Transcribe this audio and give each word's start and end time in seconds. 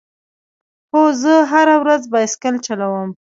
هو، 0.91 1.01
زه 1.21 1.33
هره 1.51 1.75
ورځ 1.81 2.01
بایسکل 2.13 2.55
چلوم 2.65 3.09